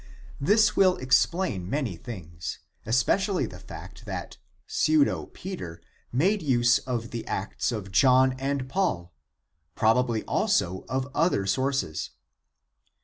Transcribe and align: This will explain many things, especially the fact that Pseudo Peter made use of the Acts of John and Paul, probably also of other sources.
This 0.39 0.75
will 0.75 0.97
explain 0.97 1.69
many 1.69 1.95
things, 1.95 2.57
especially 2.87 3.45
the 3.45 3.59
fact 3.59 4.05
that 4.05 4.37
Pseudo 4.65 5.27
Peter 5.27 5.79
made 6.11 6.41
use 6.41 6.79
of 6.79 7.11
the 7.11 7.23
Acts 7.27 7.71
of 7.71 7.91
John 7.91 8.31
and 8.39 8.67
Paul, 8.67 9.13
probably 9.75 10.23
also 10.23 10.85
of 10.89 11.07
other 11.13 11.45
sources. 11.45 12.09